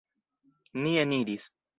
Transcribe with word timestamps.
Ni 0.81 0.93
eniris. 1.03 1.49